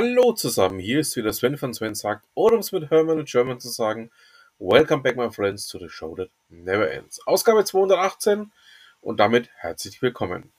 Hallo 0.00 0.30
zusammen, 0.30 0.78
hier 0.78 1.00
ist 1.00 1.16
wieder 1.16 1.32
Sven 1.32 1.56
von 1.56 1.74
Sven 1.74 1.96
sagt, 1.96 2.24
oder 2.34 2.54
um 2.54 2.60
es 2.60 2.70
mit 2.70 2.88
Hermann 2.88 3.18
und 3.18 3.28
German 3.28 3.58
zu 3.58 3.68
sagen, 3.68 4.12
Welcome 4.60 5.02
back 5.02 5.16
my 5.16 5.28
friends 5.28 5.66
to 5.66 5.76
the 5.80 5.88
show 5.88 6.14
that 6.14 6.28
never 6.48 6.88
ends. 6.88 7.20
Ausgabe 7.26 7.64
218 7.64 8.52
und 9.00 9.18
damit 9.18 9.50
herzlich 9.56 10.00
willkommen. 10.00 10.52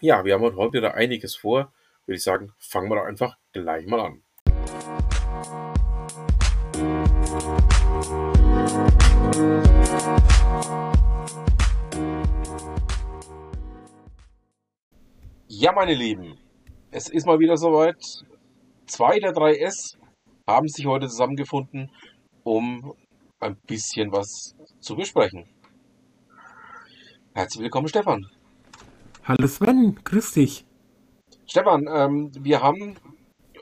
Ja, 0.00 0.24
wir 0.24 0.34
haben 0.34 0.42
heute 0.56 0.72
wieder 0.72 0.94
einiges 0.94 1.36
vor, 1.36 1.72
würde 2.06 2.16
ich 2.16 2.24
sagen, 2.24 2.52
fangen 2.58 2.90
wir 2.90 2.96
doch 2.96 3.04
einfach 3.04 3.36
gleich 3.52 3.86
mal 3.86 4.00
an. 4.00 4.22
Ja, 15.46 15.70
meine 15.70 15.94
Lieben, 15.94 16.36
es 16.90 17.08
ist 17.08 17.24
mal 17.24 17.38
wieder 17.38 17.56
soweit. 17.56 18.24
Zwei 18.88 19.18
der 19.18 19.32
drei 19.32 19.54
S 19.54 19.98
haben 20.46 20.66
sich 20.66 20.86
heute 20.86 21.08
zusammengefunden, 21.08 21.90
um 22.42 22.94
ein 23.38 23.54
bisschen 23.66 24.10
was 24.12 24.56
zu 24.80 24.96
besprechen. 24.96 25.44
Herzlich 27.34 27.64
willkommen, 27.64 27.88
Stefan. 27.88 28.26
Hallo 29.24 29.46
Sven, 29.46 29.94
grüß 30.02 30.32
dich. 30.32 30.64
Stefan, 31.46 31.86
ähm, 31.86 32.30
wir 32.40 32.62
haben 32.62 32.96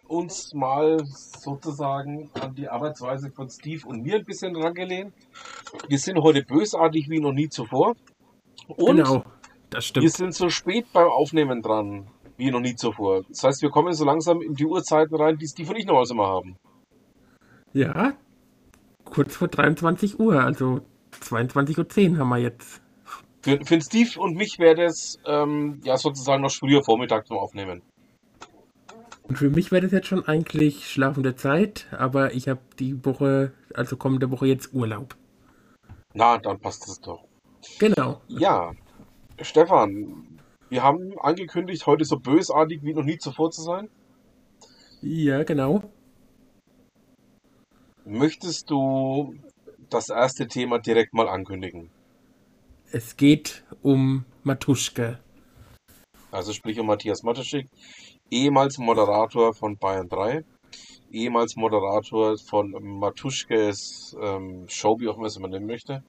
uns 0.07 0.55
mal 0.55 1.05
sozusagen 1.05 2.31
an 2.35 2.55
die 2.55 2.69
Arbeitsweise 2.69 3.33
von 3.33 3.51
Steve 3.51 3.85
und 3.85 4.03
mir 4.03 4.19
ein 4.19 4.25
bisschen 4.25 4.55
rangelehnt. 4.55 5.13
Wir 5.89 5.99
sind 5.99 6.23
heute 6.23 6.45
bösartig 6.45 7.11
wie 7.11 7.19
noch 7.19 7.33
nie 7.33 7.49
zuvor. 7.49 7.97
Und 8.69 8.99
genau, 8.99 9.25
das 9.71 9.87
stimmt. 9.87 10.05
wir 10.05 10.11
sind 10.11 10.35
so 10.35 10.51
spät 10.51 10.87
beim 10.93 11.09
Aufnehmen 11.09 11.63
dran 11.63 12.13
wie 12.37 12.51
noch 12.51 12.61
nie 12.61 12.75
zuvor. 12.75 13.25
Das 13.29 13.43
heißt, 13.43 13.63
wir 13.63 13.71
kommen 13.71 13.93
so 13.93 14.05
langsam 14.05 14.41
in 14.43 14.55
die 14.55 14.67
Uhrzeiten 14.67 15.15
rein, 15.17 15.39
die 15.39 15.47
Steve 15.47 15.71
und 15.71 15.77
ich 15.77 15.87
noch 15.87 16.09
immer 16.11 16.27
haben. 16.27 16.57
Ja, 17.73 18.15
kurz 19.05 19.37
vor 19.37 19.49
23 19.49 20.19
Uhr, 20.19 20.41
also 20.43 20.81
22.10 21.21 22.13
Uhr 22.13 22.19
haben 22.19 22.29
wir 22.29 22.39
jetzt. 22.39 22.81
Für, 23.43 23.65
für 23.65 23.81
Steve 23.81 24.21
und 24.21 24.37
mich 24.37 24.59
wäre 24.59 24.75
das 24.75 25.19
ähm, 25.25 25.81
ja 25.85 25.97
sozusagen 25.97 26.43
noch 26.43 26.53
früher 26.53 26.83
Vormittag 26.83 27.27
zum 27.27 27.39
Aufnehmen. 27.39 27.83
Und 29.23 29.39
für 29.39 29.51
mich 29.51 29.73
wäre 29.73 29.83
das 29.83 29.93
jetzt 29.93 30.07
schon 30.07 30.27
eigentlich 30.27 30.89
schlafende 30.89 31.35
Zeit, 31.35 31.87
aber 31.91 32.35
ich 32.35 32.49
habe 32.49 32.61
die 32.79 33.05
Woche, 33.05 33.53
also 33.75 33.97
kommende 33.97 34.31
Woche 34.31 34.47
jetzt 34.47 34.73
Urlaub. 34.73 35.17
Na, 36.15 36.39
dann 36.39 36.61
passt 36.61 36.89
es 36.89 37.01
doch. 37.01 37.25
Genau. 37.79 38.21
Ja, 38.29 38.73
Stefan, 39.41 40.36
wir 40.69 40.83
haben 40.83 41.19
angekündigt, 41.21 41.87
heute 41.87 42.05
so 42.05 42.19
bösartig 42.19 42.83
wie 42.83 42.95
noch 42.95 43.05
nie 43.05 43.19
zuvor 43.19 43.51
zu 43.51 43.63
sein. 43.63 43.89
Ja, 45.03 45.45
genau. 45.45 45.83
Möchtest 48.05 48.71
du 48.71 49.35
das 49.91 50.09
erste 50.09 50.47
Thema 50.47 50.79
direkt 50.79 51.13
mal 51.15 51.29
ankündigen? 51.29 51.91
Es 52.93 53.17
geht 53.17 53.65
um 53.83 54.25
Matuschke. 54.43 55.19
Also 56.31 56.53
sprich 56.53 56.79
um 56.79 56.87
Matthias 56.87 57.23
Matuschik, 57.23 57.67
ehemals 58.31 58.79
Moderator 58.79 59.55
von 59.55 59.77
Bayern 59.77 60.09
3, 60.09 60.45
ehemals 61.11 61.57
Moderator 61.57 62.37
von 62.39 62.73
Matuschkes 62.81 64.17
ähm, 64.21 64.69
Show, 64.69 64.99
wie 65.01 65.09
auch 65.09 65.17
immer 65.17 65.27
es 65.27 65.39
man 65.39 65.51
nennen 65.51 65.67
möchte. 65.67 66.03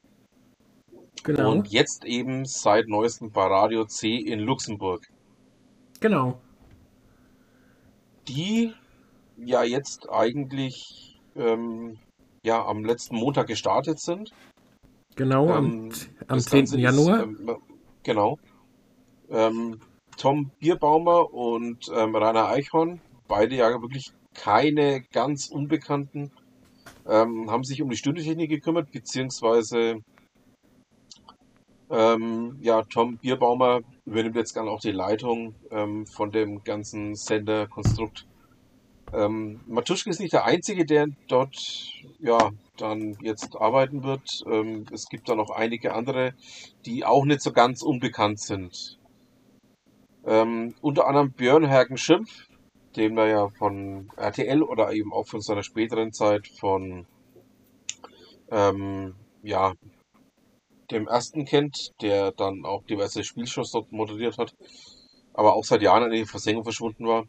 Genau. 1.24 1.52
Und 1.52 1.68
jetzt 1.70 2.06
eben 2.06 2.46
seit 2.46 2.88
neuestem 2.88 3.32
bei 3.32 3.46
Radio 3.48 3.86
C 3.86 4.16
in 4.16 4.40
Luxemburg. 4.40 5.08
Genau. 6.00 6.40
Die 8.28 8.74
ja 9.38 9.64
jetzt 9.64 10.10
eigentlich 10.10 11.20
ähm, 11.36 11.98
ja 12.44 12.66
am 12.66 12.84
letzten 12.86 13.16
Montag 13.16 13.48
gestartet 13.48 14.00
sind. 14.00 14.32
Genau, 15.16 15.50
am, 15.50 15.66
Ähm, 15.66 15.92
am 16.28 16.38
das 16.38 16.46
10. 16.46 16.60
Ganze 16.60 16.76
ist, 16.76 16.82
Januar. 16.82 17.24
ähm, 17.24 17.58
genau. 18.04 18.38
Ähm, 19.30 19.80
Tom 20.18 20.52
Bierbaumer 20.60 21.34
und 21.34 21.92
ähm, 21.94 22.16
Rainer 22.16 22.48
Eichhorn, 22.48 23.02
beide 23.28 23.56
ja 23.56 23.82
wirklich 23.82 24.12
keine 24.34 25.02
ganz 25.12 25.48
Unbekannten, 25.48 26.32
ähm, 27.08 27.50
haben 27.50 27.64
sich 27.64 27.82
um 27.82 27.90
die 27.90 27.98
Studiotechnik 27.98 28.50
gekümmert, 28.50 28.92
beziehungsweise 28.92 30.00
ähm, 31.90 32.58
ja, 32.62 32.84
Tom 32.84 33.18
Bierbaumer 33.18 33.82
übernimmt 34.06 34.36
jetzt 34.36 34.56
dann 34.56 34.68
auch 34.68 34.80
die 34.80 34.92
Leitung 34.92 35.56
ähm, 35.72 36.06
von 36.06 36.32
dem 36.32 36.64
ganzen 36.64 37.16
Senderkonstrukt. 37.16 38.26
Ähm, 39.14 39.62
Matuschke 39.68 40.10
ist 40.10 40.20
nicht 40.20 40.34
der 40.34 40.46
Einzige, 40.46 40.86
der 40.86 41.08
dort 41.28 41.56
ja 42.20 42.52
dann 42.76 43.18
jetzt 43.22 43.56
arbeiten 43.56 44.04
wird. 44.04 44.44
Ähm, 44.46 44.86
es 44.92 45.08
gibt 45.08 45.30
da 45.30 45.36
noch 45.36 45.50
einige 45.50 45.94
andere, 45.94 46.34
die 46.86 47.06
auch 47.06 47.26
nicht 47.26 47.42
so 47.42 47.54
ganz 47.54 47.82
unbekannt 47.82 48.40
sind. 48.40 49.00
Ähm, 50.26 50.76
unter 50.82 51.08
anderem 51.08 51.32
Björn 51.32 51.66
Hergen 51.66 51.98
Schimpf, 51.98 52.48
den 52.98 53.16
wir 53.16 53.28
ja 53.28 53.48
von 53.58 54.10
RTL 54.18 54.62
oder 54.62 54.92
eben 54.92 55.14
auch 55.14 55.28
von 55.28 55.40
seiner 55.40 55.64
späteren 55.64 56.12
Zeit 56.12 56.48
von 56.48 57.06
ähm, 58.52 59.16
ja, 59.42 59.74
dem 60.92 61.08
ersten 61.08 61.46
kennt, 61.46 61.94
der 62.02 62.32
dann 62.32 62.66
auch 62.66 62.84
diverse 62.84 63.24
Spielshows 63.24 63.72
dort 63.72 63.92
moderiert 63.92 64.38
hat, 64.38 64.56
aber 65.34 65.56
auch 65.56 65.64
seit 65.64 65.82
Jahren 65.82 66.04
in 66.04 66.12
die 66.12 66.26
Versenkung 66.26 66.64
verschwunden 66.64 67.08
war. 67.08 67.26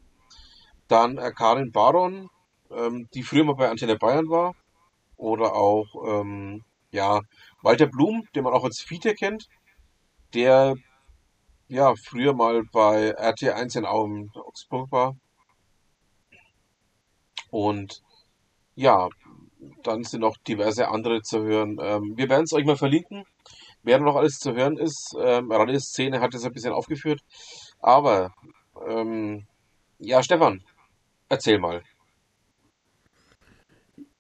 Dann 0.89 1.19
äh, 1.19 1.33
Karin 1.33 1.73
Baron, 1.73 2.31
ähm, 2.71 3.09
die 3.15 3.23
früher 3.23 3.45
mal 3.45 3.55
bei 3.55 3.69
Antenne 3.69 3.97
Bayern 3.97 4.29
war. 4.29 4.55
Oder 5.17 5.55
auch, 5.55 5.87
ähm, 6.07 6.65
ja, 6.93 7.21
Walter 7.63 7.87
Blum, 7.87 8.27
den 8.35 8.45
man 8.45 8.55
auch 8.55 8.65
als 8.65 8.81
Fiete 8.81 9.15
kennt, 9.15 9.49
der 10.33 10.77
ja 11.69 11.95
früher 11.97 12.35
mal 12.35 12.63
bei 12.73 13.17
RT1 13.19 13.79
in 13.79 13.85
Aum 13.85 14.31
Augsburg 14.35 14.91
war. 14.93 15.17
Und 17.51 18.03
ja, 18.75 19.09
dann 19.83 20.05
sind 20.05 20.21
noch 20.21 20.37
diverse 20.39 20.89
andere 20.89 21.23
zu 21.23 21.43
hören. 21.43 21.79
Ähm, 21.81 22.17
wir 22.17 22.29
werden 22.29 22.45
es 22.45 22.53
euch 22.53 22.65
mal 22.65 22.77
verlinken, 22.77 23.25
wer 23.89 23.99
noch 23.99 24.17
alles 24.17 24.39
zu 24.39 24.55
hören 24.55 24.77
ist. 24.77 25.17
Ähm, 25.19 25.51
Radioszene 25.51 26.21
hat 26.21 26.35
es 26.35 26.45
ein 26.45 26.53
bisschen 26.53 26.73
aufgeführt. 26.75 27.21
Aber, 27.81 28.33
ähm, 28.87 29.47
ja, 29.99 30.23
Stefan, 30.23 30.63
erzähl 31.29 31.59
mal. 31.59 31.83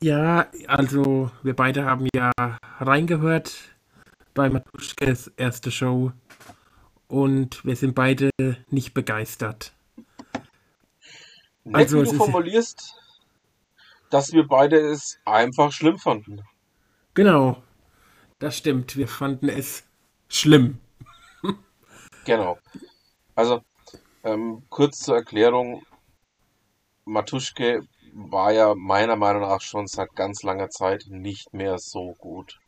Ja, 0.03 0.47
also 0.67 1.31
wir 1.43 1.55
beide 1.55 1.85
haben 1.85 2.09
ja 2.15 2.31
reingehört 2.79 3.57
bei 4.35 4.49
Matuschkes 4.49 5.33
erste 5.37 5.71
Show 5.71 6.13
und 7.09 7.65
wir 7.65 7.77
sind 7.77 7.95
beide 7.95 8.31
nicht 8.71 8.95
begeistert. 8.95 9.75
Nett, 11.65 11.75
Also 11.75 12.05
du 12.05 12.13
formulierst, 12.15 12.95
dass 14.11 14.33
wir 14.33 14.47
beide 14.47 14.79
es 14.79 15.19
einfach 15.25 15.73
schlimm 15.73 15.99
fanden. 15.99 16.43
genau, 17.15 17.63
das 18.39 18.57
stimmt. 18.57 18.97
Wir 18.97 19.09
fanden 19.09 19.49
es 19.49 19.85
schlimm. 20.29 20.79
Genau. 22.25 22.59
Also, 23.35 23.63
ähm, 24.23 24.63
kurz 24.69 24.99
zur 24.99 25.17
Erklärung. 25.17 25.83
Matuschke 27.07 27.87
war 28.13 28.53
ja 28.53 28.75
meiner 28.75 29.17
Meinung 29.17 29.43
nach 29.43 29.63
schon 29.63 29.87
seit 29.87 30.15
ganz 30.15 30.43
langer 30.43 30.69
Zeit 30.69 31.07
nicht 31.09 31.55
mehr 31.55 31.79
so 31.79 32.15
gut. 32.19 32.59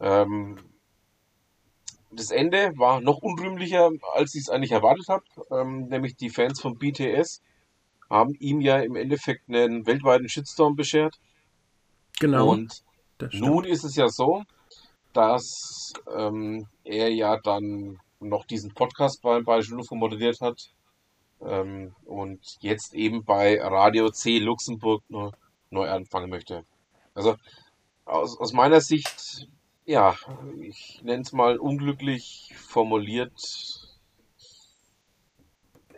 Ähm, 0.00 0.58
das 2.10 2.30
Ende 2.30 2.72
war 2.76 3.00
noch 3.00 3.18
unrühmlicher, 3.18 3.90
als 4.14 4.34
ich 4.34 4.42
es 4.42 4.48
eigentlich 4.48 4.72
erwartet 4.72 5.08
habe. 5.08 5.24
Ähm, 5.50 5.88
nämlich 5.88 6.16
die 6.16 6.30
Fans 6.30 6.60
von 6.60 6.78
BTS 6.78 7.40
haben 8.10 8.34
ihm 8.40 8.60
ja 8.60 8.78
im 8.78 8.96
Endeffekt 8.96 9.48
einen 9.48 9.86
weltweiten 9.86 10.28
Shitstorm 10.28 10.76
beschert. 10.76 11.20
Genau, 12.18 12.50
Und 12.50 12.82
nun 13.32 13.64
ist 13.64 13.84
es 13.84 13.96
ja 13.96 14.08
so, 14.08 14.42
dass 15.12 15.92
ähm, 16.14 16.66
er 16.84 17.10
ja 17.10 17.38
dann 17.38 17.98
noch 18.20 18.44
diesen 18.46 18.72
Podcast 18.74 19.22
bei 19.22 19.40
Bayerischen 19.40 19.74
Rundfunk 19.74 20.00
moderiert 20.00 20.40
hat 20.40 20.70
ähm, 21.40 21.94
und 22.04 22.40
jetzt 22.60 22.94
eben 22.94 23.24
bei 23.24 23.60
Radio 23.60 24.10
C 24.10 24.38
Luxemburg 24.38 25.02
neu, 25.08 25.30
neu 25.70 25.88
anfangen 25.88 26.30
möchte. 26.30 26.64
Also 27.14 27.36
aus, 28.04 28.38
aus 28.38 28.52
meiner 28.52 28.80
Sicht, 28.80 29.48
ja, 29.84 30.16
ich 30.60 31.00
nenne 31.02 31.22
es 31.22 31.32
mal 31.32 31.58
unglücklich 31.58 32.54
formuliert. 32.56 33.32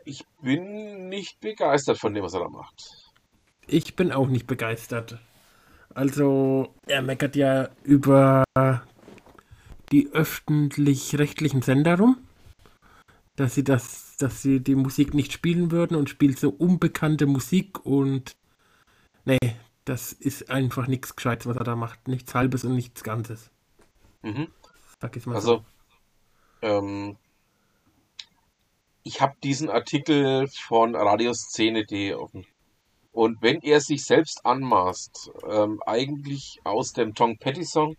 Ich 0.05 0.25
bin 0.41 1.09
nicht 1.09 1.41
begeistert 1.41 1.99
von 1.99 2.15
dem, 2.15 2.23
was 2.23 2.35
er 2.35 2.41
da 2.41 2.49
macht. 2.49 3.11
Ich 3.67 3.97
bin 3.97 4.13
auch 4.13 4.29
nicht 4.29 4.47
begeistert. 4.47 5.19
Also, 5.97 6.75
er 6.87 7.01
meckert 7.01 7.37
ja 7.37 7.71
über 7.83 8.45
die 9.91 10.11
öffentlich-rechtlichen 10.13 11.63
Sender 11.63 11.97
rum, 11.99 12.19
dass 13.37 13.55
sie 13.55 13.65
das 13.65 14.17
dass 14.19 14.43
sie 14.43 14.61
die 14.61 14.75
Musik 14.75 15.15
nicht 15.15 15.33
spielen 15.33 15.71
würden 15.71 15.97
und 15.97 16.11
spielt 16.11 16.39
so 16.39 16.51
unbekannte 16.51 17.27
Musik 17.27 17.85
und 17.85 18.37
nee, 19.25 19.39
das 19.87 20.13
ist 20.13 20.51
einfach 20.51 20.87
nichts 20.87 21.17
Gescheites, 21.17 21.47
was 21.47 21.57
er 21.57 21.65
da 21.65 21.77
macht. 21.77 22.09
Nichts 22.09 22.35
Halbes 22.35 22.65
und 22.65 22.75
nichts 22.75 23.03
Ganzes. 23.03 23.51
Mhm. 24.23 24.49
Sag 25.01 25.17
ich 25.17 25.25
mal 25.27 25.37
Also, 25.37 25.65
so. 26.63 26.67
ähm, 26.69 27.17
ich 29.03 29.23
habe 29.23 29.35
diesen 29.43 29.71
Artikel 29.71 30.47
von 30.49 30.95
Radioszene.de 30.95 32.15
offen. 32.15 32.47
Und 33.17 33.41
wenn 33.41 33.63
er 33.63 33.81
sich 33.81 34.05
selbst 34.05 34.45
anmaßt, 34.45 35.31
ähm, 35.49 35.81
eigentlich 35.87 36.61
aus 36.65 36.93
dem 36.93 37.15
Tom 37.15 37.39
Petty 37.39 37.65
Song 37.65 37.97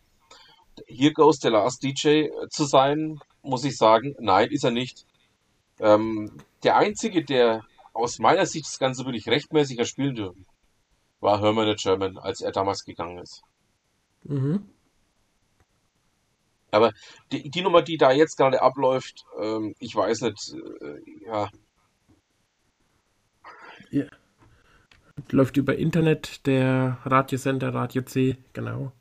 Here 0.85 1.11
Goes 1.11 1.39
the 1.39 1.47
Last 1.47 1.81
DJ 1.81 2.27
zu 2.51 2.65
sein, 2.65 3.19
muss 3.41 3.63
ich 3.63 3.77
sagen, 3.77 4.15
nein, 4.19 4.51
ist 4.51 4.63
er 4.63 4.69
nicht. 4.69 5.07
Ähm, 5.79 6.37
der 6.61 6.77
einzige, 6.77 7.25
der 7.25 7.65
aus 7.93 8.19
meiner 8.19 8.45
Sicht 8.45 8.67
das 8.67 8.77
Ganze 8.77 9.05
wirklich 9.05 9.27
rechtmäßig 9.27 9.79
hat 9.79 9.87
spielen 9.87 10.13
dürfen, 10.13 10.45
war 11.19 11.41
Herman 11.41 11.67
the 11.67 11.81
German, 11.81 12.19
als 12.19 12.41
er 12.41 12.51
damals 12.51 12.83
gegangen 12.83 13.17
ist. 13.17 13.41
Mhm. 14.21 14.69
Aber 16.69 16.93
die, 17.31 17.49
die 17.49 17.61
Nummer, 17.63 17.81
die 17.81 17.97
da 17.97 18.11
jetzt 18.11 18.37
gerade 18.37 18.61
abläuft, 18.61 19.25
ähm, 19.41 19.73
ich 19.79 19.95
weiß 19.95 20.21
nicht, 20.21 20.53
äh, 20.53 21.25
ja, 21.25 21.49
Ja. 23.89 24.05
Läuft 25.31 25.57
über 25.57 25.75
Internet, 25.77 26.45
der 26.45 26.99
Radiosender 27.05 27.73
Radio 27.73 28.03
C, 28.03 28.37
genau. 28.53 28.91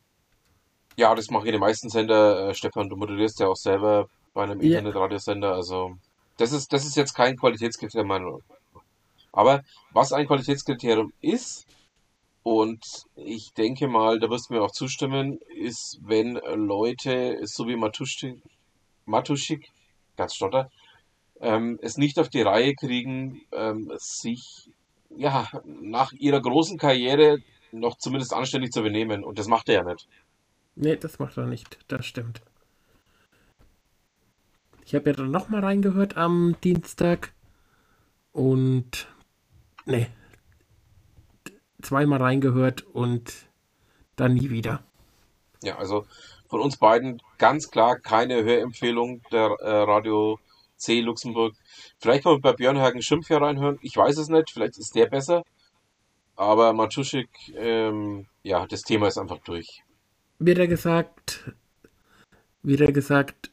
ja, 0.97 1.15
das 1.15 1.31
machen 1.31 1.47
ja 1.47 1.53
die 1.53 1.59
meisten 1.59 1.89
Sender. 1.91 2.49
Äh, 2.51 2.55
Stefan, 2.55 2.89
du 2.89 2.97
moderierst 2.97 3.39
ja 3.41 3.49
auch 3.49 3.57
selber 3.57 4.09
bei 4.35 4.45
einem 4.45 4.61
Ja. 4.61 4.79
Internetradiosender, 4.79 5.55
also 5.55 5.97
das 6.39 6.53
ist, 6.53 6.73
das 6.73 6.85
ist 6.87 6.97
jetzt 6.97 7.15
kein 7.15 7.37
Qualitätskriterium, 7.37 8.09
meiner 8.09 8.25
Meinung 8.25 8.43
nach. 8.49 8.83
Aber 9.33 9.63
was 9.93 10.13
ein 10.13 10.27
Qualitätskriterium 10.27 11.13
ist, 11.21 11.67
und 12.43 12.85
ich 13.17 13.53
denke 13.55 13.89
mal, 13.89 14.19
da 14.21 14.31
wirst 14.31 14.51
du 14.51 14.55
mir 14.55 14.63
auch 14.63 14.71
zustimmen, 14.71 15.41
ist, 15.49 15.99
wenn 16.05 16.35
Leute, 16.55 17.41
so 17.45 17.67
wie 17.67 17.77
Matuschik, 17.77 18.41
Matuschik, 19.05 19.71
ganz 20.17 20.35
stotter, 20.35 20.71
ähm, 21.41 21.79
es 21.83 21.97
nicht 21.99 22.19
auf 22.19 22.29
die 22.29 22.43
Reihe 22.43 22.75
kriegen, 22.75 23.43
ähm, 23.53 23.93
sich 23.97 24.71
ja 25.11 25.49
nach 25.65 26.13
ihrer 26.13 26.41
großen 26.41 26.79
Karriere 26.79 27.39
noch 27.73 27.97
zumindest 27.99 28.33
anständig 28.33 28.73
zu 28.73 28.83
benehmen. 28.83 29.25
Und 29.25 29.39
das 29.39 29.49
macht 29.49 29.69
er 29.69 29.75
ja 29.75 29.83
nicht. 29.85 30.09
Nee, 30.75 30.97
das 30.97 31.19
macht 31.19 31.37
er 31.37 31.47
nicht, 31.47 31.79
das 31.89 32.05
stimmt. 32.07 32.43
Ich 34.85 34.95
habe 34.95 35.11
ja 35.11 35.17
dann 35.17 35.31
nochmal 35.31 35.65
reingehört 35.65 36.17
am 36.17 36.57
Dienstag 36.63 37.33
und 38.33 39.09
nee, 39.85 40.07
zweimal 41.83 42.23
reingehört 42.23 42.83
und 42.83 43.33
dann 44.17 44.35
nie 44.35 44.51
wieder. 44.51 44.83
Ja, 45.63 45.79
also 45.79 46.07
von 46.49 46.61
uns 46.61 46.77
beiden 46.77 47.21
ganz 47.39 47.71
klar 47.71 47.99
keine 47.99 48.45
Hörempfehlung 48.45 49.23
der 49.33 49.57
äh, 49.61 49.83
Radio 49.83 50.39
C 50.77 51.01
Luxemburg. 51.01 51.55
Vielleicht 51.99 52.25
kann 52.25 52.33
man 52.33 52.41
bei 52.41 52.53
Björn 52.53 52.79
Hagen 52.79 53.03
Schimpf 53.03 53.29
hier 53.29 53.41
reinhören. 53.41 53.79
Ich 53.83 53.97
weiß 53.97 54.19
es 54.19 54.29
nicht, 54.29 54.51
vielleicht 54.51 54.79
ist 54.79 54.95
der 54.95 55.07
besser. 55.07 55.43
Aber 56.37 56.73
Matuschik, 56.73 57.29
ähm, 57.57 58.27
ja, 58.43 58.67
das 58.67 58.83
Thema 58.83 59.09
ist 59.09 59.19
einfach 59.19 59.39
durch. 59.39 59.83
Wird 60.39 60.59
er 60.59 60.67
gesagt, 60.67 61.53
wird 62.63 62.83
er 62.83 62.93
gesagt, 62.93 63.51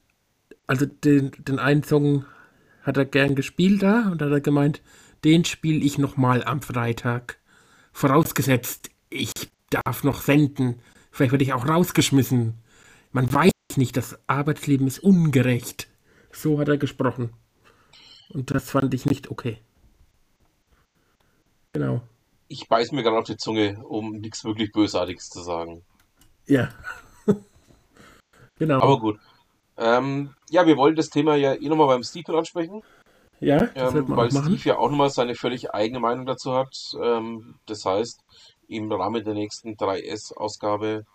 also 0.68 0.86
den, 0.86 1.32
den 1.38 1.60
einen 1.60 1.84
Song 1.84 2.26
hat 2.82 2.98
er 2.98 3.06
gern 3.06 3.36
gespielt 3.36 3.82
da 3.82 4.10
und 4.12 4.22
hat 4.22 4.32
er 4.32 4.42
gemeint, 4.42 4.82
den 5.24 5.46
spiele 5.46 5.80
ich 5.80 5.98
nochmal 5.98 6.44
am 6.44 6.62
Freitag. 6.62 7.40
Vorausgesetzt, 7.94 8.90
ich 9.10 9.32
darf 9.70 10.04
noch 10.04 10.22
senden. 10.22 10.82
Vielleicht 11.12 11.32
werde 11.32 11.44
ich 11.44 11.54
auch 11.54 11.68
rausgeschmissen. 11.68 12.56
Man 13.12 13.32
weiß 13.32 13.52
nicht, 13.78 13.96
das 13.96 14.20
Arbeitsleben 14.28 14.88
ist 14.88 15.00
ungerecht. 15.00 15.88
So 16.34 16.60
hat 16.60 16.68
er 16.68 16.78
gesprochen. 16.78 17.32
Und 18.34 18.52
das 18.52 18.70
fand 18.70 18.94
ich 18.94 19.06
nicht 19.06 19.30
okay. 19.30 19.60
Genau. 21.72 22.02
Ich 22.48 22.68
beiß 22.68 22.92
mir 22.92 23.04
gerade 23.04 23.18
auf 23.18 23.26
die 23.26 23.38
Zunge, 23.38 23.84
um 23.86 24.12
nichts 24.18 24.44
wirklich 24.44 24.72
Bösartiges 24.72 25.30
zu 25.30 25.42
sagen. 25.42 25.84
Ja. 26.46 26.70
genau. 28.60 28.82
Aber 28.82 29.00
gut. 29.00 29.20
Ähm, 29.78 30.36
ja, 30.50 30.66
wir 30.68 30.78
wollen 30.78 30.96
das 30.96 31.10
Thema 31.10 31.36
ja 31.36 31.54
eh 31.54 31.70
nochmal 31.70 31.88
beim 31.88 32.04
Steve 32.04 32.38
ansprechen. 32.38 32.84
ja, 33.40 33.70
ähm, 33.76 34.08
weil 34.10 34.28
auch 34.28 34.34
machen. 34.34 34.58
Steve 34.58 34.70
ja 34.70 34.78
auch 34.78 34.90
nochmal 34.90 35.10
seine 35.10 35.36
völlig 35.36 35.74
eigene 35.74 36.00
Meinung 36.00 36.26
dazu 36.26 36.54
hat. 36.54 36.76
Ähm, 37.02 37.56
das 37.66 37.86
heißt, 37.86 38.24
im 38.68 38.92
Rahmen 38.92 39.24
der 39.24 39.34
nächsten 39.34 39.76
3S-Ausgabe 39.76 41.06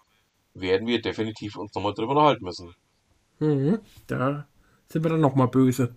werden 0.54 0.86
wir 0.86 1.00
definitiv 1.00 1.56
uns 1.56 1.74
nochmal 1.74 1.94
drüber 1.94 2.12
unterhalten 2.12 2.44
müssen. 2.44 2.74
Mhm. 3.38 3.80
Da 4.06 4.46
sind 4.90 5.04
wir 5.04 5.10
dann 5.10 5.20
nochmal 5.20 5.48
böse. 5.48 5.94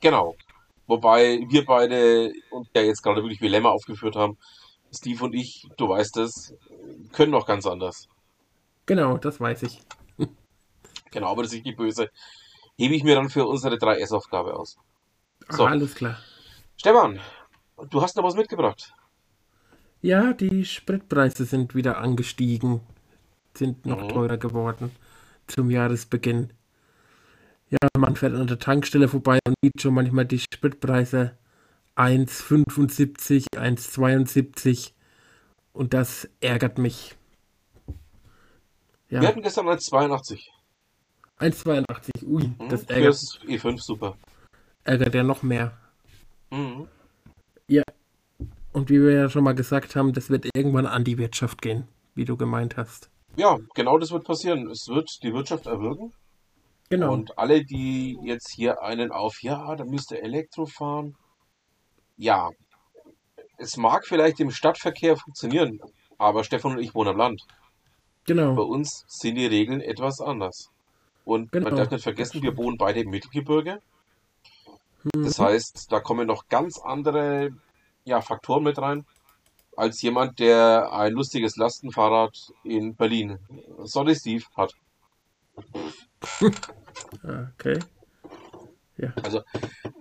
Genau. 0.00 0.36
Wobei 0.86 1.44
wir 1.48 1.64
beide 1.64 2.32
uns 2.50 2.68
ja 2.74 2.82
jetzt 2.82 3.02
gerade 3.02 3.22
wirklich 3.22 3.40
wie 3.40 3.48
Lämmer 3.48 3.70
aufgeführt 3.70 4.16
haben. 4.16 4.38
Steve 4.92 5.24
und 5.24 5.34
ich, 5.34 5.68
du 5.76 5.88
weißt 5.88 6.16
es, 6.18 6.54
können 7.12 7.30
noch 7.32 7.46
ganz 7.46 7.66
anders. 7.66 8.08
Genau, 8.86 9.16
das 9.18 9.40
weiß 9.40 9.62
ich. 9.64 9.80
Genau, 11.12 11.32
aber 11.32 11.42
das 11.42 11.52
ist 11.52 11.64
nicht 11.64 11.76
böse. 11.76 12.08
Hebe 12.78 12.94
ich 12.94 13.02
mir 13.02 13.16
dann 13.16 13.30
für 13.30 13.44
unsere 13.44 13.74
3S-Aufgabe 13.76 14.54
aus. 14.54 14.78
So. 15.48 15.66
Ah, 15.66 15.70
alles 15.70 15.96
klar. 15.96 16.18
Stefan, 16.76 17.18
du 17.90 18.00
hast 18.00 18.16
noch 18.16 18.22
was 18.22 18.36
mitgebracht. 18.36 18.92
Ja, 20.02 20.32
die 20.32 20.64
Spritpreise 20.64 21.46
sind 21.46 21.74
wieder 21.74 21.98
angestiegen, 21.98 22.80
sind 23.54 23.86
noch 23.86 24.02
Mhm. 24.04 24.08
teurer 24.08 24.36
geworden 24.36 24.92
zum 25.48 25.68
Jahresbeginn. 25.68 26.52
Ja, 27.70 27.78
man 27.96 28.16
fährt 28.16 28.34
an 28.34 28.48
der 28.48 28.58
Tankstelle 28.58 29.06
vorbei 29.08 29.38
und 29.46 29.54
sieht 29.62 29.80
schon 29.80 29.94
manchmal 29.94 30.26
die 30.26 30.40
Spritpreise 30.40 31.36
1,75, 31.96 33.46
1,72 33.56 34.92
und 35.72 35.94
das 35.94 36.28
ärgert 36.40 36.78
mich. 36.78 37.16
Wir 39.08 39.22
Ja, 39.22 39.28
hatten 39.28 39.42
gestern 39.42 39.68
1,82. 39.68 40.50
1,82, 41.38 42.24
ui, 42.26 42.48
Mhm. 42.58 42.68
das 42.68 42.84
ärgert, 42.84 43.12
das 43.14 43.38
E5 43.46 43.78
super. 43.80 44.16
ärgert 44.84 45.14
ja 45.14 45.22
noch 45.22 45.42
mehr. 45.42 45.78
Mhm. 46.50 46.88
Ja, 47.68 47.84
und 48.72 48.90
wie 48.90 49.00
wir 49.00 49.12
ja 49.12 49.28
schon 49.28 49.44
mal 49.44 49.54
gesagt 49.54 49.94
haben, 49.94 50.12
das 50.12 50.28
wird 50.28 50.46
irgendwann 50.54 50.86
an 50.86 51.04
die 51.04 51.18
Wirtschaft 51.18 51.62
gehen, 51.62 51.86
wie 52.16 52.24
du 52.24 52.36
gemeint 52.36 52.76
hast. 52.76 53.10
Ja, 53.36 53.58
genau 53.74 53.96
das 53.98 54.10
wird 54.10 54.24
passieren. 54.24 54.68
Es 54.70 54.88
wird 54.88 55.08
die 55.22 55.32
Wirtschaft 55.32 55.66
erwürgen. 55.66 56.12
Genau, 56.90 57.12
Und 57.12 57.38
alle, 57.38 57.64
die 57.64 58.18
jetzt 58.24 58.52
hier 58.54 58.82
einen 58.82 59.12
auf, 59.12 59.42
ja, 59.42 59.76
da 59.76 59.84
müsste 59.84 60.20
Elektro 60.20 60.66
fahren. 60.66 61.16
Ja, 62.16 62.50
es 63.58 63.76
mag 63.76 64.06
vielleicht 64.06 64.40
im 64.40 64.50
Stadtverkehr 64.50 65.16
funktionieren, 65.16 65.78
aber 66.18 66.42
Stefan 66.44 66.72
und 66.72 66.78
ich 66.82 66.94
wohnen 66.94 67.10
am 67.10 67.16
Land. 67.16 67.42
Bei 68.26 68.26
genau, 68.26 68.62
uns 68.62 69.04
sind 69.08 69.36
die 69.36 69.46
Regeln 69.46 69.80
etwas 69.80 70.20
anders. 70.20 70.68
Und 71.24 71.52
man 71.60 71.62
genau. 71.64 71.76
darf 71.76 71.90
nicht 71.90 72.02
vergessen, 72.02 72.42
wir 72.42 72.56
wohnen 72.56 72.76
beide 72.76 73.00
im 73.00 73.10
Mittelgebirge. 73.10 73.80
Das 75.22 75.38
Mhm. 75.38 75.44
heißt, 75.44 75.86
da 75.92 76.00
kommen 76.00 76.26
noch 76.26 76.46
ganz 76.48 76.78
andere 76.78 77.50
ja, 78.04 78.20
Faktoren 78.20 78.64
mit 78.64 78.78
rein, 78.78 79.04
als 79.76 80.02
jemand, 80.02 80.38
der 80.38 80.92
ein 80.92 81.12
lustiges 81.12 81.56
Lastenfahrrad 81.56 82.36
in 82.64 82.96
Berlin, 82.96 83.38
sorry 83.84 84.14
Steve, 84.14 84.44
hat. 84.56 84.72
Okay. 87.22 87.78
Ja, 88.96 89.12
Also, 89.22 89.42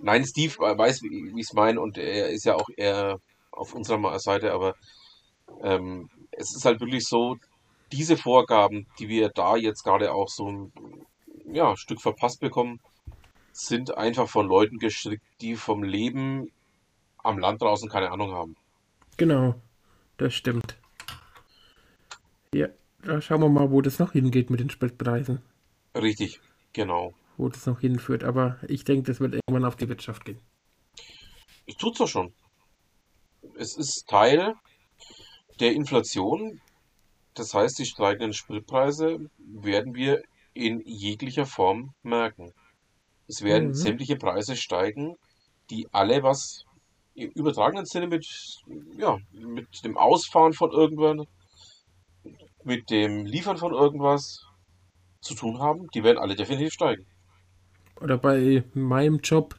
nein, 0.01 0.25
Steve 0.25 0.53
weiß, 0.57 1.01
wie 1.03 1.39
ich 1.39 1.47
es 1.47 1.53
meine, 1.53 1.79
und 1.79 1.97
er 1.97 2.29
ist 2.29 2.45
ja 2.45 2.55
auch 2.55 2.69
eher 2.75 3.19
auf 3.51 3.73
unserer 3.73 4.19
Seite, 4.19 4.53
aber 4.53 4.75
ähm, 5.61 6.09
es 6.31 6.55
ist 6.55 6.65
halt 6.65 6.79
wirklich 6.81 7.05
so, 7.05 7.37
diese 7.91 8.17
Vorgaben, 8.17 8.87
die 8.99 9.07
wir 9.09 9.29
da 9.29 9.55
jetzt 9.55 9.83
gerade 9.83 10.13
auch 10.13 10.29
so 10.29 10.49
ein 10.51 10.71
ja, 11.51 11.75
Stück 11.75 12.01
verpasst 12.01 12.39
bekommen, 12.39 12.79
sind 13.51 13.97
einfach 13.97 14.29
von 14.29 14.47
Leuten 14.47 14.77
gestrickt, 14.77 15.23
die 15.41 15.55
vom 15.55 15.83
Leben 15.83 16.51
am 17.23 17.39
Land 17.39 17.61
draußen 17.61 17.89
keine 17.89 18.11
Ahnung 18.11 18.31
haben. 18.33 18.55
genau. 19.17 19.55
Das 20.17 20.33
stimmt. 20.33 20.77
Ja, 22.53 22.67
da 23.03 23.21
schauen 23.21 23.39
wir 23.41 23.47
mal, 23.47 23.71
wo 23.71 23.81
das 23.81 23.99
noch 23.99 24.11
hingeht 24.11 24.49
mit 24.49 24.59
den 24.59 24.69
Spritpreisen. 24.69 25.41
Richtig, 25.95 26.41
genau. 26.79 27.13
Wo 27.37 27.49
das 27.49 27.65
noch 27.65 27.81
hinführt. 27.81 28.23
Aber 28.23 28.57
ich 28.67 28.83
denke, 28.85 29.11
das 29.11 29.19
wird 29.19 29.33
irgendwann 29.35 29.65
auf 29.65 29.75
die 29.75 29.89
Wirtschaft 29.89 30.23
gehen. 30.25 30.39
Es 31.67 31.75
tut's 31.75 31.97
doch 31.97 32.07
schon. 32.07 32.33
Es 33.57 33.75
ist 33.75 34.07
Teil 34.07 34.53
der 35.59 35.73
Inflation. 35.73 36.61
Das 37.33 37.53
heißt, 37.53 37.79
die 37.79 37.85
steigenden 37.85 38.33
Spritpreise 38.33 39.29
werden 39.37 39.93
wir 39.93 40.23
in 40.53 40.81
jeglicher 40.85 41.45
Form 41.45 41.93
merken. 42.01 42.53
Es 43.27 43.41
werden 43.43 43.69
Mhm. 43.69 43.73
sämtliche 43.73 44.15
Preise 44.15 44.55
steigen, 44.55 45.15
die 45.69 45.87
alle 45.91 46.23
was 46.23 46.63
im 47.13 47.29
übertragenen 47.31 47.85
Sinne 47.85 48.07
mit, 48.07 48.25
ja, 48.97 49.17
mit 49.31 49.67
dem 49.83 49.97
Ausfahren 49.97 50.53
von 50.53 50.71
irgendwann, 50.71 51.27
mit 52.63 52.89
dem 52.89 53.25
Liefern 53.25 53.57
von 53.57 53.73
irgendwas 53.73 54.48
zu 55.21 55.35
tun 55.35 55.59
haben, 55.59 55.87
die 55.93 56.03
werden 56.03 56.17
alle 56.17 56.35
definitiv 56.35 56.73
steigen. 56.73 57.05
Oder 58.01 58.17
bei 58.17 58.63
meinem 58.73 59.19
Job, 59.19 59.55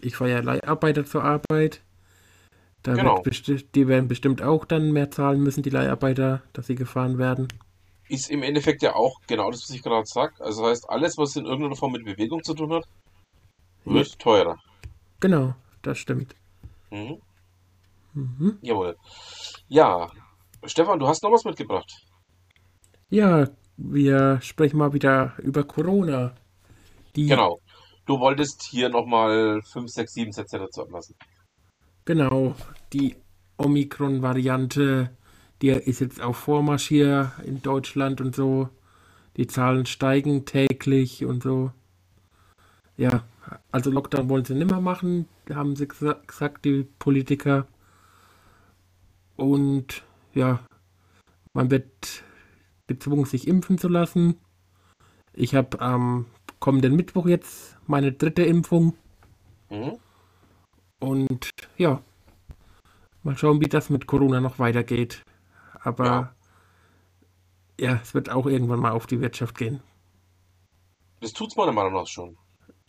ich 0.00 0.16
fahre 0.16 0.30
ja 0.30 0.40
Leiharbeiter 0.40 1.04
zur 1.04 1.24
Arbeit. 1.24 1.82
Da 2.82 2.94
Genau. 2.94 3.22
die 3.22 3.88
werden 3.88 4.08
bestimmt 4.08 4.42
auch 4.42 4.64
dann 4.64 4.90
mehr 4.92 5.10
zahlen 5.10 5.40
müssen, 5.40 5.62
die 5.62 5.70
Leiharbeiter, 5.70 6.42
dass 6.52 6.66
sie 6.66 6.74
gefahren 6.74 7.18
werden. 7.18 7.48
Ist 8.08 8.30
im 8.30 8.42
Endeffekt 8.42 8.82
ja 8.82 8.94
auch 8.94 9.20
genau 9.26 9.50
das, 9.50 9.62
was 9.62 9.70
ich 9.70 9.82
gerade 9.82 10.06
sage. 10.06 10.34
Also 10.40 10.66
heißt, 10.66 10.88
alles, 10.90 11.16
was 11.16 11.36
in 11.36 11.44
irgendeiner 11.46 11.76
Form 11.76 11.92
mit 11.92 12.04
Bewegung 12.04 12.42
zu 12.42 12.54
tun 12.54 12.72
hat, 12.72 12.84
wird 13.84 14.18
teurer. 14.18 14.56
Genau, 15.20 15.54
das 15.82 15.98
stimmt. 15.98 16.34
Mhm. 16.90 17.20
Mhm. 18.14 18.58
Jawohl. 18.62 18.96
Ja, 19.68 20.10
Stefan, 20.64 20.98
du 20.98 21.06
hast 21.06 21.22
noch 21.22 21.30
was 21.30 21.44
mitgebracht. 21.44 22.04
Ja, 23.08 23.46
wir 23.76 24.40
sprechen 24.42 24.78
mal 24.78 24.92
wieder 24.92 25.34
über 25.38 25.64
Corona. 25.64 26.34
Die, 27.16 27.26
Genau. 27.26 27.60
Du 28.04 28.18
wolltest 28.18 28.62
hier 28.64 28.88
nochmal 28.88 29.62
5, 29.62 29.88
6, 29.88 30.12
7 30.12 30.32
Sätze 30.32 30.58
dazu 30.58 30.82
ablassen. 30.82 31.14
Genau, 32.04 32.56
die 32.92 33.14
Omikron-Variante, 33.58 35.10
die 35.62 35.68
ist 35.68 36.00
jetzt 36.00 36.20
auch 36.20 36.34
Vormarsch 36.34 36.88
hier 36.88 37.32
in 37.44 37.62
Deutschland 37.62 38.20
und 38.20 38.34
so. 38.34 38.68
Die 39.36 39.46
Zahlen 39.46 39.86
steigen 39.86 40.44
täglich 40.44 41.24
und 41.24 41.44
so. 41.44 41.70
Ja, 42.96 43.22
also 43.70 43.90
Lockdown 43.90 44.28
wollen 44.28 44.44
sie 44.44 44.54
nimmer 44.54 44.80
machen, 44.80 45.28
haben 45.48 45.76
sie 45.76 45.86
gesa 45.86 46.14
gesagt, 46.26 46.64
die 46.64 46.82
Politiker. 46.98 47.66
Und 49.36 50.02
ja, 50.34 50.60
man 51.52 51.70
wird 51.70 52.24
gezwungen, 52.94 53.24
sich 53.24 53.46
impfen 53.48 53.78
zu 53.78 53.88
lassen. 53.88 54.36
Ich 55.34 55.54
habe 55.54 55.80
am 55.80 56.26
kommenden 56.60 56.94
Mittwoch 56.94 57.26
jetzt 57.26 57.76
meine 57.86 58.12
dritte 58.12 58.42
Impfung. 58.44 58.94
Mhm. 59.70 59.98
Und 61.00 61.50
ja, 61.76 62.00
mal 63.22 63.36
schauen, 63.36 63.60
wie 63.60 63.68
das 63.68 63.90
mit 63.90 64.06
Corona 64.06 64.40
noch 64.40 64.58
weitergeht. 64.58 65.22
Aber 65.82 66.04
Ja. 66.06 66.34
ja, 67.78 68.00
es 68.02 68.14
wird 68.14 68.30
auch 68.30 68.46
irgendwann 68.46 68.80
mal 68.80 68.92
auf 68.92 69.06
die 69.06 69.20
Wirtschaft 69.20 69.56
gehen. 69.58 69.82
Das 71.20 71.32
tut's 71.32 71.56
meiner 71.56 71.72
Meinung 71.72 71.94
nach 71.94 72.06
schon. 72.06 72.36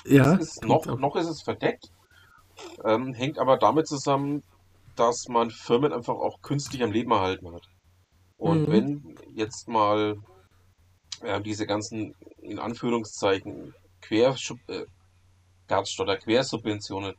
Ja, 0.06 0.34
Es 0.36 0.58
ist 0.58 0.66
noch, 0.66 0.86
noch 0.86 1.16
ist 1.16 1.28
es 1.28 1.42
verdeckt, 1.42 1.90
ähm, 2.84 3.14
hängt 3.14 3.40
aber 3.40 3.58
damit 3.58 3.88
zusammen, 3.88 4.44
dass 4.96 5.28
man 5.28 5.50
Firmen 5.50 5.94
einfach 5.94 6.16
auch 6.16 6.42
künstlich 6.42 6.84
am 6.84 6.92
Leben 6.92 7.12
erhalten 7.12 7.52
hat. 7.54 7.70
Und 8.44 8.68
Mhm. 8.68 8.72
wenn 8.72 9.18
jetzt 9.36 9.70
mal 9.70 10.18
äh, 11.22 11.42
diese 11.42 11.66
ganzen, 11.66 12.14
in 12.42 12.60
Anführungszeichen, 12.60 13.74
Quer, 14.02 14.36
äh, 14.68 14.84
Garzstotter, 15.70 16.18
Quersubventionen 16.18 17.16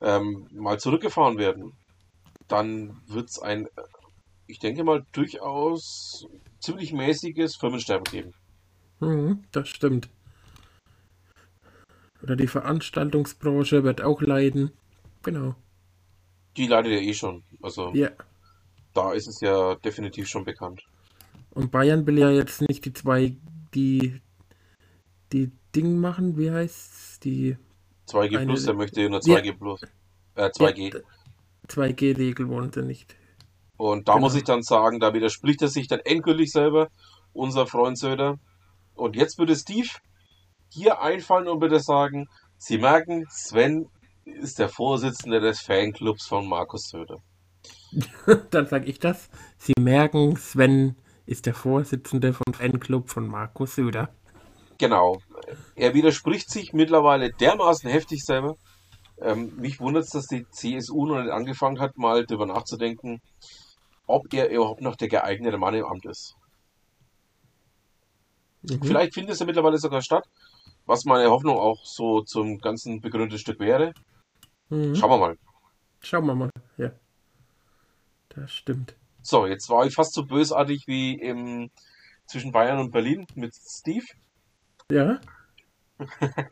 ähm, 0.00 0.48
mal 0.54 0.80
zurückgefahren 0.80 1.36
werden, 1.36 1.76
dann 2.48 2.96
wird's 3.08 3.38
ein, 3.40 3.66
äh, 3.66 3.82
ich 4.46 4.58
denke 4.58 4.84
mal, 4.84 5.04
durchaus 5.12 6.24
ziemlich 6.60 6.94
mäßiges 6.94 7.56
Firmensterben 7.56 8.04
geben. 8.04 8.32
Mhm, 9.00 9.44
das 9.52 9.68
stimmt. 9.68 10.08
Oder 12.22 12.36
die 12.36 12.46
Veranstaltungsbranche 12.46 13.84
wird 13.84 14.00
auch 14.00 14.22
leiden. 14.22 14.72
Genau. 15.22 15.56
Die 16.56 16.68
leidet 16.68 16.92
ja 16.92 17.00
eh 17.00 17.12
schon. 17.12 17.44
Also 17.60 17.92
Ja. 17.92 18.08
Da 18.94 19.12
ist 19.12 19.26
es 19.28 19.40
ja 19.40 19.74
definitiv 19.76 20.28
schon 20.28 20.44
bekannt. 20.44 20.82
Und 21.50 21.70
Bayern 21.70 22.06
will 22.06 22.18
ja 22.18 22.30
jetzt 22.30 22.60
nicht 22.62 22.84
die 22.84 22.92
zwei, 22.92 23.36
die, 23.74 24.20
die 25.32 25.50
Ding 25.74 25.98
machen, 25.98 26.36
wie 26.38 26.50
heißt's? 26.50 27.20
Die 27.20 27.56
2G 28.08 28.36
Eine- 28.38 28.46
Plus, 28.46 28.64
der 28.64 28.74
möchte 28.74 29.08
nur 29.08 29.20
Ja. 29.24 29.36
2G 29.38 29.52
Plus. 29.58 29.82
Äh, 30.34 30.50
2G. 30.50 30.94
Ja, 30.94 31.00
2G-Regel 31.68 32.48
wollen 32.48 32.72
sie 32.72 32.82
nicht. 32.82 33.14
Und 33.76 34.08
da 34.08 34.14
Genau. 34.14 34.24
muss 34.26 34.34
ich 34.34 34.44
dann 34.44 34.62
sagen, 34.62 35.00
da 35.00 35.12
widerspricht 35.14 35.62
er 35.62 35.68
sich 35.68 35.88
dann 35.88 36.00
endgültig 36.00 36.50
selber, 36.52 36.88
unser 37.32 37.66
Freund 37.66 37.98
Söder. 37.98 38.38
Und 38.94 39.16
jetzt 39.16 39.38
würde 39.38 39.56
Steve 39.56 39.88
hier 40.70 41.00
einfallen 41.00 41.48
und 41.48 41.60
würde 41.60 41.80
sagen, 41.80 42.28
Sie 42.58 42.78
merken, 42.78 43.26
Sven 43.28 43.88
ist 44.24 44.58
der 44.60 44.68
Vorsitzende 44.68 45.40
des 45.40 45.60
Fanclubs 45.60 46.26
von 46.26 46.46
Markus 46.48 46.88
Söder. 46.88 47.18
Dann 48.50 48.66
sage 48.66 48.86
ich 48.86 48.98
das. 48.98 49.30
Sie 49.58 49.74
merken, 49.78 50.36
Sven 50.36 50.96
ist 51.26 51.46
der 51.46 51.54
Vorsitzende 51.54 52.32
vom 52.32 52.52
Fanclub 52.52 53.08
von 53.08 53.26
Markus 53.28 53.76
Söder. 53.76 54.14
Genau. 54.78 55.20
Er 55.76 55.94
widerspricht 55.94 56.50
sich 56.50 56.72
mittlerweile 56.72 57.30
dermaßen 57.30 57.88
heftig 57.88 58.24
selber. 58.24 58.56
Ähm, 59.20 59.54
mich 59.56 59.78
wundert 59.80 60.04
es, 60.04 60.10
dass 60.10 60.26
die 60.26 60.46
CSU 60.50 61.06
noch 61.06 61.22
nicht 61.22 61.30
angefangen 61.30 61.78
hat, 61.78 61.96
mal 61.96 62.26
darüber 62.26 62.46
nachzudenken, 62.46 63.20
ob 64.06 64.32
er 64.34 64.50
überhaupt 64.50 64.80
noch 64.80 64.96
der 64.96 65.08
geeignete 65.08 65.58
Mann 65.58 65.74
im 65.74 65.84
Amt 65.84 66.06
ist. 66.06 66.34
Mhm. 68.62 68.82
Vielleicht 68.82 69.14
findet 69.14 69.34
es 69.34 69.40
ja 69.40 69.46
mittlerweile 69.46 69.78
sogar 69.78 70.02
statt, 70.02 70.28
was 70.86 71.04
meine 71.04 71.30
Hoffnung 71.30 71.58
auch 71.58 71.84
so 71.84 72.22
zum 72.22 72.58
ganzen 72.58 73.00
begründeten 73.00 73.38
Stück 73.38 73.60
wäre. 73.60 73.92
Mhm. 74.68 74.96
Schauen 74.96 75.10
wir 75.10 75.18
mal. 75.18 75.38
Schauen 76.00 76.26
wir 76.26 76.34
mal. 76.34 76.50
Ja. 76.76 76.90
Das 78.34 78.52
stimmt. 78.52 78.94
So, 79.22 79.46
jetzt 79.46 79.68
war 79.68 79.86
ich 79.86 79.94
fast 79.94 80.14
so 80.14 80.24
bösartig 80.24 80.86
wie 80.86 81.14
im, 81.14 81.70
zwischen 82.26 82.52
Bayern 82.52 82.78
und 82.78 82.90
Berlin 82.90 83.26
mit 83.34 83.54
Steve. 83.54 84.06
Ja, 84.90 85.20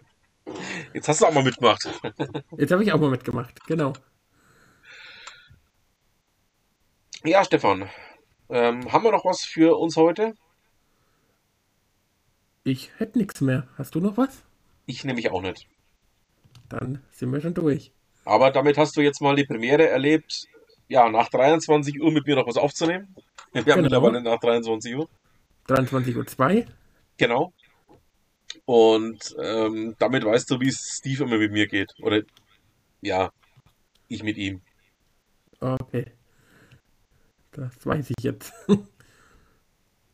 Jetzt 0.93 1.09
hast 1.09 1.21
du 1.21 1.27
auch 1.27 1.33
mal 1.33 1.45
mitgemacht. 1.45 1.89
jetzt 2.57 2.73
habe 2.73 2.83
ich 2.83 2.93
auch 2.93 3.01
mal 3.01 3.11
mitgemacht. 3.11 3.65
Genau. 3.67 3.93
Ja, 7.25 7.45
Stefan, 7.45 7.89
ähm, 8.49 8.91
haben 8.93 9.05
wir 9.05 9.13
noch 9.13 9.25
was 9.25 9.43
für 9.43 9.79
uns 9.79 9.97
heute? 9.97 10.35
Ich 12.65 12.91
hätte 12.99 13.19
nichts 13.19 13.41
mehr. 13.41 13.69
Hast 13.77 13.95
du 13.95 14.01
noch 14.01 14.17
was? 14.17 14.43
Ich 14.87 15.05
nämlich 15.05 15.31
auch 15.31 15.43
nicht. 15.43 15.69
Dann 16.69 17.03
sind 17.11 17.33
wir 17.33 17.41
schon 17.41 17.55
durch. 17.55 17.93
Aber 18.25 18.51
damit 18.51 18.79
hast 18.79 18.97
du 18.97 19.01
jetzt 19.01 19.21
mal 19.21 19.37
die 19.37 19.45
Premiere 19.45 19.89
erlebt, 19.89 20.47
ja, 20.91 21.09
nach 21.09 21.29
23 21.31 22.01
Uhr 22.03 22.11
mit 22.13 22.27
mir 22.27 22.37
noch 22.37 22.47
was 22.47 22.57
aufzunehmen. 22.59 23.15
Wir 23.53 23.61
haben 23.63 23.67
Genau. 23.67 23.83
mittlerweile 23.83 24.21
nach 24.23 24.39
23 24.41 24.95
Uhr. 24.97 25.09
23.02 25.69 26.57
Uhr. 26.59 26.65
Genau. 27.17 27.53
Und 28.65 29.35
ähm, 29.43 29.95
damit 29.99 30.25
weißt 30.25 30.51
du, 30.51 30.61
wie 30.61 30.69
es 30.69 30.97
Steve 30.99 31.25
immer 31.25 31.39
mit 31.39 31.53
mir 31.53 31.67
geht. 31.67 31.93
Oder 32.03 32.23
ja, 33.01 33.31
ich 34.09 34.23
mit 34.23 34.37
ihm. 34.37 34.61
Okay. 35.61 36.07
Das 37.53 37.73
weiß 37.85 38.11
ich 38.11 38.23
jetzt. 38.25 38.53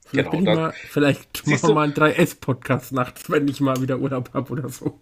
Vielleicht, 0.07 0.31
Genau, 0.31 0.45
das- 0.45 0.57
mal, 0.57 0.73
vielleicht 0.73 1.47
machen 1.49 1.69
wir 1.69 1.75
mal 1.75 1.83
einen 1.85 1.93
3S-Podcast 1.95 2.93
nachts, 2.93 3.29
wenn 3.29 3.49
ich 3.49 3.61
mal 3.61 3.81
wieder 3.83 3.99
Urlaub 3.99 4.33
habe 4.35 4.53
oder 4.53 4.69
so. 4.69 5.01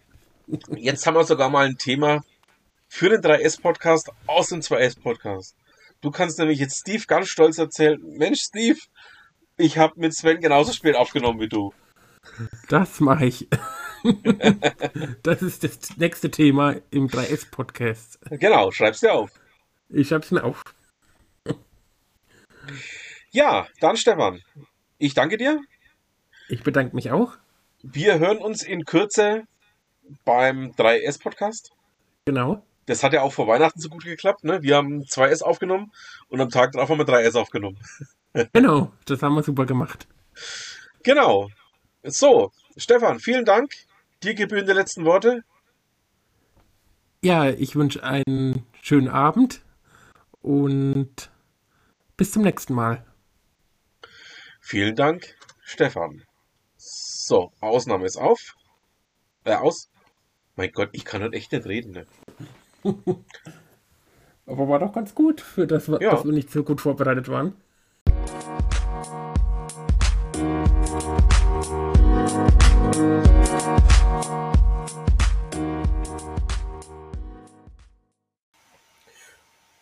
Jetzt 0.76 1.06
haben 1.06 1.14
wir 1.14 1.24
sogar 1.24 1.50
mal 1.50 1.66
ein 1.66 1.76
Thema 1.76 2.24
für 2.88 3.10
den 3.10 3.20
3S-Podcast 3.20 4.10
aus 4.26 4.48
dem 4.48 4.60
2S-Podcast. 4.60 5.56
Du 6.04 6.10
kannst 6.10 6.38
nämlich 6.38 6.58
jetzt 6.58 6.80
Steve 6.80 7.02
ganz 7.06 7.28
stolz 7.28 7.56
erzählen, 7.56 7.98
Mensch 8.02 8.42
Steve, 8.42 8.78
ich 9.56 9.78
habe 9.78 9.98
mit 9.98 10.14
Sven 10.14 10.38
genauso 10.38 10.70
spät 10.74 10.96
aufgenommen 10.96 11.40
wie 11.40 11.48
du. 11.48 11.72
Das 12.68 13.00
mache 13.00 13.24
ich. 13.24 13.48
das 15.22 15.40
ist 15.40 15.64
das 15.64 15.96
nächste 15.96 16.30
Thema 16.30 16.76
im 16.90 17.08
3S-Podcast. 17.08 18.18
Genau, 18.32 18.70
schreib's 18.70 19.00
dir 19.00 19.14
auf. 19.14 19.30
Ich 19.88 20.08
schreibe 20.08 20.26
es 20.26 20.30
mir 20.30 20.44
auf. 20.44 20.62
Ja, 23.30 23.66
dann 23.80 23.96
Stefan, 23.96 24.42
ich 24.98 25.14
danke 25.14 25.38
dir. 25.38 25.58
Ich 26.50 26.62
bedanke 26.62 26.94
mich 26.94 27.12
auch. 27.12 27.38
Wir 27.82 28.18
hören 28.18 28.42
uns 28.42 28.62
in 28.62 28.84
Kürze 28.84 29.44
beim 30.26 30.72
3S-Podcast. 30.72 31.72
Genau. 32.26 32.62
Das 32.86 33.02
hat 33.02 33.12
ja 33.12 33.22
auch 33.22 33.32
vor 33.32 33.46
Weihnachten 33.46 33.80
so 33.80 33.88
gut 33.88 34.04
geklappt. 34.04 34.44
Ne? 34.44 34.62
Wir 34.62 34.76
haben 34.76 35.02
2S 35.02 35.42
aufgenommen 35.42 35.92
und 36.28 36.40
am 36.40 36.50
Tag 36.50 36.72
darauf 36.72 36.90
haben 36.90 36.98
wir 36.98 37.06
3S 37.06 37.38
aufgenommen. 37.38 37.78
Genau. 38.52 38.90
Das 39.06 39.22
haben 39.22 39.36
wir 39.36 39.44
super 39.44 39.64
gemacht. 39.64 40.08
Genau. 41.04 41.50
So, 42.02 42.50
Stefan, 42.76 43.20
vielen 43.20 43.44
Dank. 43.44 43.72
Dir 44.24 44.34
gebühren 44.34 44.66
die 44.66 44.72
letzten 44.72 45.04
Worte. 45.04 45.44
Ja, 47.22 47.48
ich 47.48 47.76
wünsche 47.76 48.02
einen 48.02 48.66
schönen 48.82 49.08
Abend 49.08 49.62
und 50.42 51.30
bis 52.16 52.32
zum 52.32 52.42
nächsten 52.42 52.74
Mal. 52.74 53.06
Vielen 54.60 54.96
Dank, 54.96 55.36
Stefan. 55.62 56.24
So, 56.76 57.52
Ausnahme 57.60 58.04
ist 58.04 58.16
auf. 58.16 58.56
Äh, 59.44 59.54
aus. 59.54 59.90
Mein 60.56 60.72
Gott, 60.72 60.90
ich 60.92 61.04
kann 61.04 61.22
heute 61.22 61.36
echt 61.36 61.52
nicht 61.52 61.66
reden. 61.66 61.92
Ne? 61.92 62.06
Aber 64.46 64.68
war 64.68 64.78
doch 64.78 64.92
ganz 64.92 65.14
gut, 65.14 65.40
für 65.40 65.66
das, 65.66 65.86
Ja. 65.86 65.98
dass 65.98 66.24
wir 66.24 66.32
nicht 66.32 66.50
so 66.50 66.62
gut 66.64 66.80
vorbereitet 66.80 67.28
waren. 67.28 67.54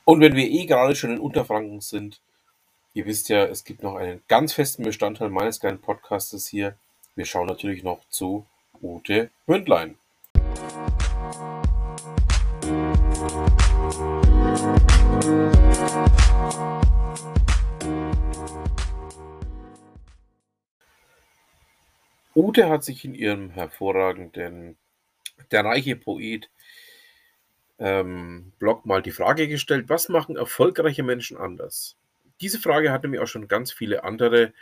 Und 0.04 0.21
wenn 0.21 0.35
wir 0.35 0.49
eh 0.49 0.66
gerade 0.66 0.94
schon 0.97 1.12
in 1.12 1.18
Unterfranken 1.21 1.80
sind, 1.80 2.21
ihr 2.94 3.06
wisst 3.06 3.28
ja, 3.28 3.44
es 3.44 3.64
gibt 3.64 3.82
noch 3.82 3.97
einen 3.97 4.23
ganz 4.28 4.52
festen 4.52 4.82
Bestandteil 4.82 5.30
meines 5.30 5.61
kleinen 5.61 5.80
Podcastes 5.80 6.47
hier. 6.47 6.76
Wir 7.14 7.25
schauen 7.25 7.47
natürlich 7.47 7.82
noch 7.82 8.00
zu 8.09 8.47
Ute 8.82 9.30
Mündlein. 9.47 9.97
Ute 22.35 22.69
hat 22.69 22.83
sich 22.83 23.05
in 23.05 23.15
ihrem 23.15 23.51
hervorragenden 23.51 24.77
Der 25.51 25.65
reiche 25.65 25.97
Poet 25.97 26.51
ähm, 27.79 28.53
Blog 28.59 28.87
mal 28.87 29.03
die 29.03 29.11
Frage 29.11 29.49
gestellt, 29.49 29.89
was 29.89 30.09
machen 30.09 30.37
erfolgreiche 30.37 31.03
Menschen 31.03 31.37
anders? 31.37 31.97
Diese 32.41 32.59
Frage 32.59 32.91
hat 32.93 33.03
nämlich 33.03 33.21
auch 33.21 33.27
schon 33.27 33.49
ganz 33.49 33.73
viele 33.73 34.05
andere, 34.05 34.53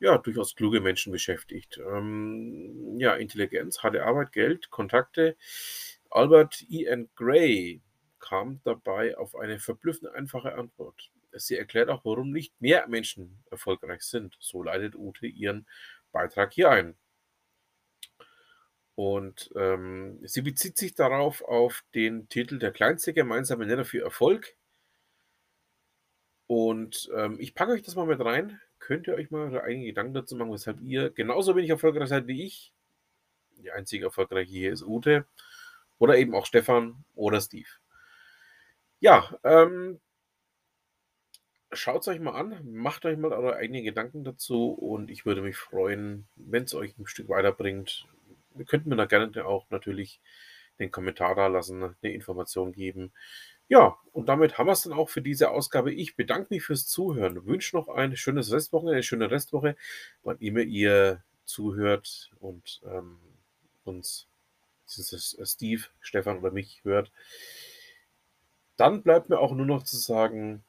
ja, 0.00 0.16
durchaus 0.16 0.54
kluge 0.54 0.80
Menschen 0.80 1.12
beschäftigt. 1.12 1.78
Ähm, 1.78 2.98
ja, 2.98 3.14
Intelligenz, 3.14 3.82
harte 3.82 4.04
Arbeit, 4.04 4.32
Geld, 4.32 4.70
Kontakte. 4.70 5.36
Albert 6.10 6.64
E. 6.70 6.84
N. 6.84 7.08
Gray 7.14 7.82
kam 8.20 8.60
dabei 8.64 9.18
auf 9.18 9.36
eine 9.36 9.58
verblüffend 9.58 10.14
einfache 10.14 10.54
Antwort. 10.54 11.10
Sie 11.32 11.56
erklärt 11.56 11.90
auch, 11.90 12.04
warum 12.04 12.30
nicht 12.32 12.58
mehr 12.60 12.86
Menschen 12.88 13.42
erfolgreich 13.50 14.02
sind. 14.02 14.36
So 14.40 14.62
leitet 14.62 14.94
Ute 14.94 15.26
ihren 15.26 15.66
Beitrag 16.12 16.52
hier 16.54 16.70
ein. 16.70 16.96
Und 18.98 19.52
ähm, 19.54 20.18
sie 20.24 20.42
bezieht 20.42 20.76
sich 20.76 20.96
darauf 20.96 21.42
auf 21.42 21.84
den 21.94 22.28
Titel 22.28 22.58
Der 22.58 22.72
kleinste 22.72 23.14
gemeinsame 23.14 23.64
Nenner 23.64 23.84
für 23.84 24.02
Erfolg. 24.02 24.56
Und 26.48 27.08
ähm, 27.14 27.36
ich 27.38 27.54
packe 27.54 27.70
euch 27.70 27.82
das 27.82 27.94
mal 27.94 28.08
mit 28.08 28.18
rein. 28.18 28.60
Könnt 28.80 29.06
ihr 29.06 29.14
euch 29.14 29.30
mal 29.30 29.52
eure 29.52 29.62
eigenen 29.62 29.86
Gedanken 29.86 30.14
dazu 30.14 30.34
machen, 30.34 30.50
weshalb 30.50 30.80
ihr 30.80 31.10
genauso 31.10 31.54
wenig 31.54 31.70
erfolgreich 31.70 32.08
seid 32.08 32.26
wie 32.26 32.42
ich. 32.42 32.72
Die 33.58 33.70
einzige 33.70 34.06
erfolgreiche 34.06 34.50
hier 34.50 34.72
ist 34.72 34.82
Ute. 34.82 35.26
Oder 36.00 36.18
eben 36.18 36.34
auch 36.34 36.46
Stefan 36.46 37.04
oder 37.14 37.40
Steve. 37.40 37.68
Ja, 38.98 39.38
ähm, 39.44 40.00
schaut 41.70 42.00
es 42.00 42.08
euch 42.08 42.18
mal 42.18 42.34
an, 42.34 42.68
macht 42.68 43.04
euch 43.04 43.16
mal 43.16 43.32
eure 43.32 43.54
eigenen 43.54 43.84
Gedanken 43.84 44.24
dazu 44.24 44.72
und 44.72 45.08
ich 45.08 45.24
würde 45.24 45.42
mich 45.42 45.56
freuen, 45.56 46.26
wenn 46.34 46.64
es 46.64 46.74
euch 46.74 46.98
ein 46.98 47.06
Stück 47.06 47.28
weiterbringt. 47.28 48.08
Ihr 48.58 48.66
könnt 48.66 48.86
mir 48.86 48.96
da 48.96 49.06
gerne 49.06 49.44
auch 49.44 49.68
natürlich 49.70 50.20
den 50.78 50.90
Kommentar 50.90 51.34
da 51.34 51.46
lassen, 51.48 51.96
eine 52.02 52.12
Information 52.12 52.72
geben. 52.72 53.12
Ja, 53.68 53.98
und 54.12 54.28
damit 54.28 54.56
haben 54.56 54.66
wir 54.66 54.72
es 54.72 54.82
dann 54.82 54.94
auch 54.94 55.10
für 55.10 55.20
diese 55.20 55.50
Ausgabe. 55.50 55.92
Ich 55.92 56.16
bedanke 56.16 56.54
mich 56.54 56.64
fürs 56.64 56.86
Zuhören, 56.86 57.44
wünsche 57.44 57.76
noch 57.76 57.88
ein 57.88 58.16
schönes 58.16 58.50
Restwochenende, 58.50 58.94
eine 58.96 59.02
schöne 59.02 59.30
Restwoche, 59.30 59.76
wann 60.22 60.38
immer 60.38 60.60
ihr 60.60 61.22
zuhört 61.44 62.30
und 62.40 62.80
ähm, 62.86 63.18
uns, 63.84 64.26
ist 64.86 65.38
Steve, 65.44 65.82
Stefan 66.00 66.38
oder 66.38 66.50
mich 66.50 66.80
hört. 66.84 67.12
Dann 68.76 69.02
bleibt 69.02 69.28
mir 69.28 69.38
auch 69.38 69.52
nur 69.52 69.66
noch 69.66 69.82
zu 69.82 69.96
sagen, 69.96 70.62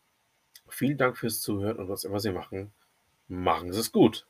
vielen 0.67 0.97
Dank 0.97 1.17
fürs 1.17 1.41
Zuhören 1.41 1.77
und 1.77 1.87
was 1.87 2.03
immer 2.03 2.19
Sie 2.19 2.31
machen, 2.31 2.73
machen 3.27 3.71
Sie 3.71 3.79
es 3.79 3.91
gut. 3.91 4.25